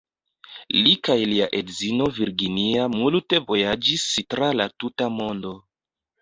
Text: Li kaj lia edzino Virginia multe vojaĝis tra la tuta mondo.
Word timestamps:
Li 0.85 0.93
kaj 1.07 1.17
lia 1.31 1.47
edzino 1.59 2.07
Virginia 2.15 2.87
multe 2.95 3.41
vojaĝis 3.53 4.07
tra 4.35 4.49
la 4.63 4.67
tuta 4.85 5.11
mondo. 5.21 5.55